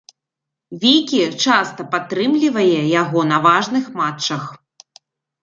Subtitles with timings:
[0.85, 4.43] Вікі часта падтрымлівае яго на важных матчах.